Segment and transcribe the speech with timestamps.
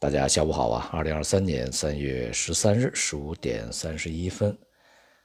[0.00, 0.88] 大家下午好啊！
[0.94, 4.56] 二零二三年三月十三日十五点三十一分，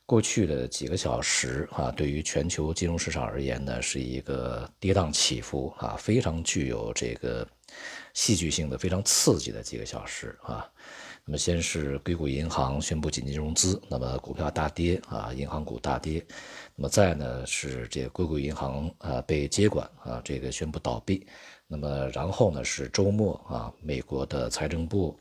[0.05, 7.47] 过去的几个小时啊，对于全球金融市场而言呢，是一个跌宕起伏啊，非常具有这个
[8.13, 10.70] 戏剧性的、非常刺激的几个小时啊。
[11.25, 16.24] 那么，先是硅谷银行宣布紧急融资，那么股票大跌啊，银行股大跌。
[16.75, 21.25] 那么再呢是这个硅谷银行啊被接管啊，这个宣布倒闭。
[21.65, 25.19] 那么然后呢是周末啊，美国的财政部、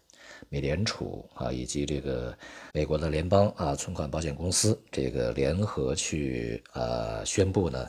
[0.49, 2.37] 美联储啊以及这个
[2.73, 7.89] 美国的联邦啊存款保险公司这个联合去呃宣布呢。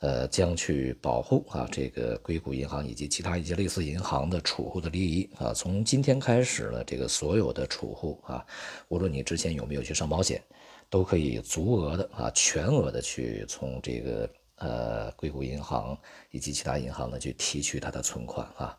[0.00, 5.54] 呃，将去保护啊，这个硅谷银行以及其他一些类似银行的储户的利益啊。
[5.54, 8.44] 从今天开始呢，这个所有的储户啊，
[8.88, 10.44] 无论你之前有没有去上保险，
[10.90, 15.98] 都可以足额的啊，全额的去从这个呃硅谷银行
[16.30, 18.78] 以及其他银行呢去提取他的存款啊，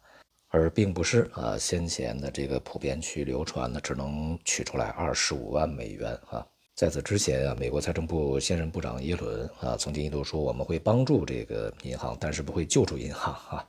[0.58, 6.46] 而并不是啊先前的这个普遍去流传的只能取出来二十五万美元啊。
[6.76, 13.66] 在此之前啊，美国财政部现任部长耶伦啊，曾经一度说我们会帮助这个银行，但是不会救助银行啊。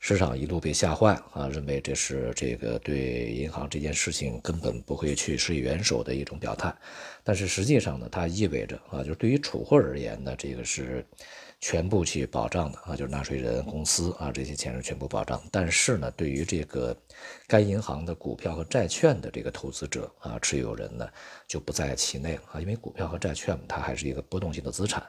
[0.00, 6.74] 市场一度被吓坏啊，认为这是这个对银行这件事情根本不会去施以援手的一种表态。
[7.22, 11.06] 但是实际上呢，它意味着啊，就是对于储户而言呢，这个是。
[11.62, 15.38] 全部去保障的啊，就是纳税人、公司啊，这些钱是全部保障。
[15.52, 16.96] 但是呢，对于这个
[17.46, 21.06] 该银行的股票和债券的这个投资者啊，持有人呢，
[21.46, 25.06] 就不在其内了啊，因为股票和债券它还是一个波动性的资产，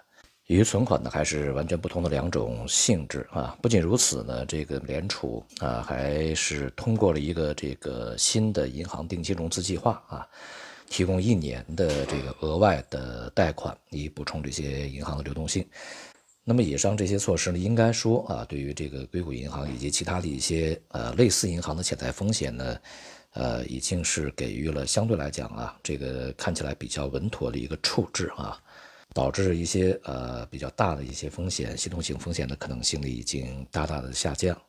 [0.48, 3.58] 与存款呢还是完全不同的两种性质啊。
[3.62, 10.28] 不仅如此呢，这个联储啊，还是通过了一个这个新的银行定期融资计划啊，
[10.90, 15.66] 提供一年的这个额外的贷款，以补充这些银行的流动性。
[16.44, 22.78] 那么以上这些措施呢，应该说啊，对于这个硅谷银行以及其他的一些呃类似银行的潜在风险呢，
[23.34, 28.60] 呃，已经是给予了相对来讲啊，这个看起来比较稳妥的一个处置啊，
[29.14, 34.60] 导致一些呃比较大的一些风险、系统性风险的可能性呢，已经大大的下降。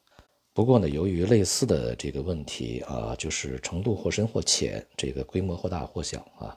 [0.54, 6.54] 不过呢，由于类似的这个问题啊，就是程度或深或浅，这个规模或大或小啊。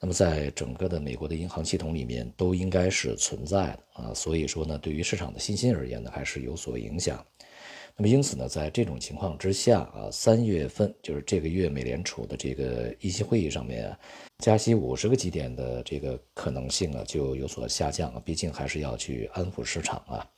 [0.00, 4.14] 那么，在整个的美国的银行系统里面，都应该是存在的啊。
[4.14, 7.22] 所以说呢，对于市场的信心而言呢，还是有所影响。
[7.98, 13.98] 那么，因此呢，在这种情况之下啊，三月份就是这个月美联储的这个议息会议上面啊，
[14.44, 18.20] 加息五十个基点的这个可能性啊，就有所下降啊。
[18.22, 20.30] 毕竟还是要去安抚市场啊。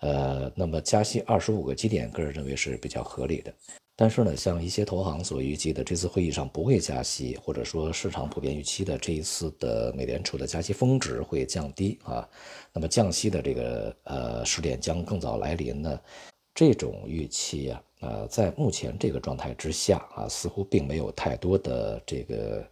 [0.00, 3.54] 呃，那么加息二十五个基点，个人认为是比较合理的。
[3.94, 12.28] 但是呢，像一些投行所预计的这次会议上不会加息，或者说市场普遍预期的这一次的美联储的加息峰值会降低啊，
[12.72, 16.00] 那么降息的这个呃时点将更早来临呢？
[16.60, 22.62] 这种预期啊，呃，在目前这个状态之下啊，似乎并没有太多的这个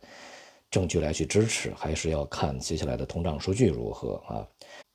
[0.71, 4.47] 证据来去支持，还是要看接下来的通胀数据如何啊。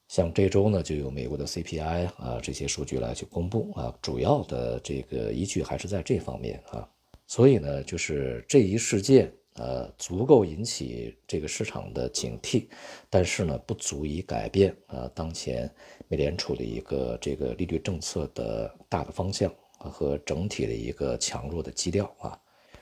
[0.09, 6.87] 像这周呢，就有美国的 CPI 啊这些数据来去公布啊，主要的这个依据还是在这方面啊，
[7.25, 12.67] 所以呢，就是这一事件呃足够引起这个市场的警惕，
[13.09, 15.69] 但是呢，不足以改变啊当前
[16.07, 22.39] 美联储的一个这个利率政策的大的方向和整体的一个强弱的基调啊，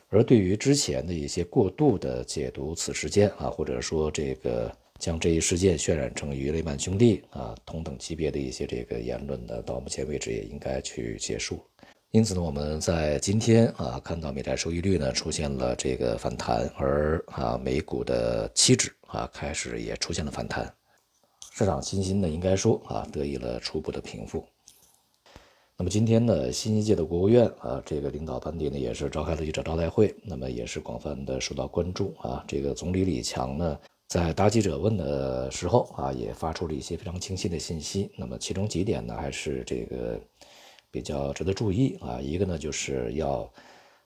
[0.09, 4.71] 而对于之前的一些过度的解读此事件啊，或者说这个。
[5.01, 11.63] 将这一事件渲染成与雷曼兄弟啊同等级别的一些这个言论呢，到目前为止也应该去结束了。
[12.11, 20.73] 因此呢，我们在今天啊看到美债收益率呢出现了这个反弹，而啊美股的期指啊开始也出现了反弹，
[21.53, 24.45] 市场信心呢应该说啊得以了初步的平复。
[25.77, 32.43] 那么今天呢，新一届的国务院啊这个领导班底呢也是召开了记者招待会，那么也是广泛的受到关注啊。
[32.45, 33.79] 这个总理李强呢。
[34.09, 38.11] 在答记者问的时候啊，也发出了一些非常清晰的信息。
[38.17, 40.19] 那么其中几点呢，还是这个
[40.91, 42.19] 比较值得注意啊。
[42.21, 43.51] 一个呢，就是要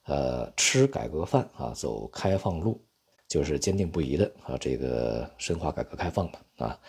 [0.06, 2.80] 呃吃改革饭啊，走开放路，
[3.28, 6.80] 就是坚定不移的啊，这个深化改革开放嘛啊。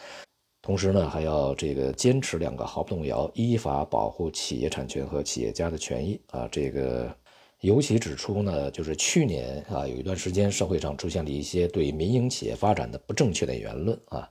[0.62, 7.16] 同时呢，还要这个坚持两个毫不动摇，依法保护企业产权和企业家的权益啊，这个。
[7.62, 14.28] 尤其指出呢，就是去年啊，有一段时间社会上出现了一些对民营企业发展的不正确的言论啊，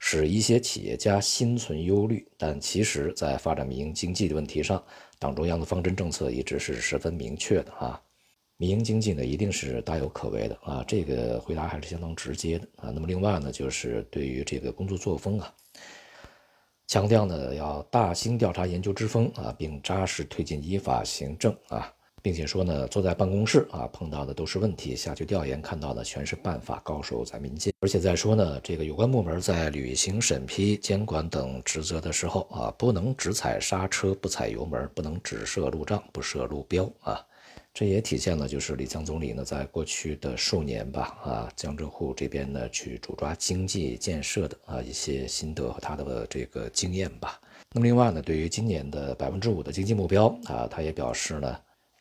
[0.00, 2.26] 使一些企业家心存忧虑。
[2.36, 4.84] 但其实，在发展民营经济的问题上，
[5.24, 7.98] 党中央的方针政策一直是十分明确的啊。
[8.58, 10.84] 民营经济呢，一定是大有可为的啊。
[10.86, 12.90] 这个回答还是相当直接的啊。
[12.94, 15.50] 那么另外呢，就是对于这个工作作风啊，
[16.88, 21.90] 强调呢要大兴调查研究之风啊，并扎实推进依法行政啊。
[22.24, 27.70] 并且说呢，坐在办公室啊，碰到的都是问题；下去调研看到的全是办法，高手在民间。
[27.80, 37.20] 而且再说呢，这个有关部门在履行审批、监管等职责的时候啊，不能只踩刹车不踩油门，不能只设路障不设路标啊。
[37.74, 47.38] 这也体现了就是李强总理呢，在过去的数年吧啊，江浙沪这边呢去主抓经济建设的啊一些心得和他的这个经验吧。
[47.74, 51.54] 那么另外呢，对于今年的百分之五的经济目标啊，他也表示呢。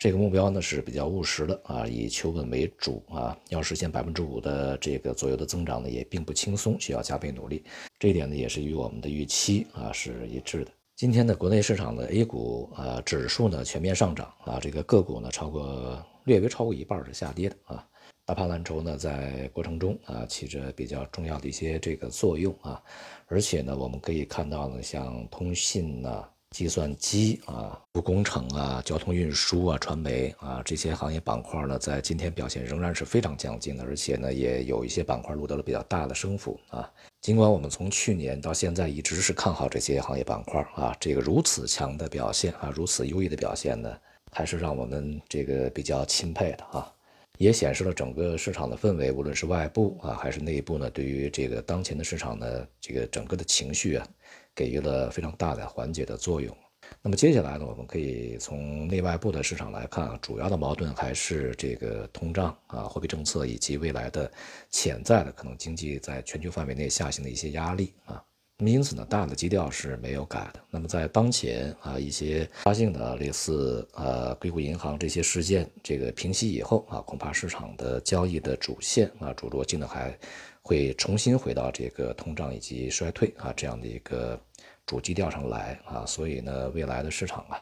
[0.03, 3.39] 这个目标呢是比较务实的啊，以求稳为主啊。
[3.47, 7.63] 要实现百分之五的这个左右的增长呢，也并不轻松，需要加倍努力。
[7.97, 10.71] 这一点呢，也是与我们的预期啊是一致的。
[10.97, 17.87] 今天的国内市场的 A 股啊指数呢全面上涨啊，这个个股呢超过略微超过一半是下跌的啊。
[18.25, 22.83] 大盘蓝筹呢在过程中啊起着比较重要的一些这个作用啊，
[23.27, 26.27] 而且呢我们可以看到呢，像通信呢。
[26.53, 36.89] 计算机啊，工程啊，交通运输啊，传媒啊，这些行业板块呢，在今天表现仍然是非常强劲的，而且呢，也有一些板块录得了比较大的升幅啊。
[37.21, 43.91] 尽管我们从去年到现在一直是看好这些行业板块啊，这个如此强的表现啊，如此优异的表现呢，
[44.31, 46.93] 还是让我们这个比较钦佩的啊，
[47.39, 54.07] 也显示了整个市场的氛围，无论是外部啊还是内部呢，对于这个当前的市场呢，这个整个的情绪啊。
[54.55, 56.55] 给予了非常大的缓解的作用。
[57.01, 64.29] 那么接下来呢，我们可以从内外部的市场来看，主要的矛盾还是这个通胀啊、货币政策以及未来的
[64.69, 68.21] 潜在的可能经济在全球范围内下行的一些压力啊。
[68.57, 70.59] 那么因此呢，大的基调是没有改的。
[70.69, 80.15] 那么在当前啊一些发性的类似呃硅谷银行这些事件这个平息以后啊，恐怕市场的交易的主线啊主逻辑呢还。
[80.63, 84.39] 会重新回到这个通胀以及衰退啊这样的一个
[84.85, 87.61] 主基调上来啊，所以呢，未来的市场啊，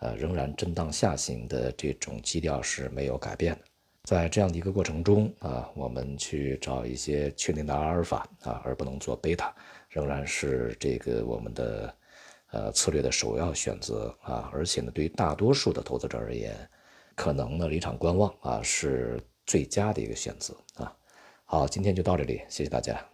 [0.00, 3.60] 呃，仍然震荡下行的这种基调是没有改变的。
[4.02, 9.54] 在这样的一个过程中啊，我们去找一些确定的阿尔法啊，而不能做贝塔，
[9.88, 11.94] 仍然是这个我们的
[12.50, 14.50] 呃策略的首要选择啊。
[14.52, 16.68] 而且呢，对于大多数的投资者而言，
[17.14, 20.92] 可能呢离场观望啊是最佳的一个选择啊。
[21.52, 23.11] 好，今天就到这里，谢谢大家。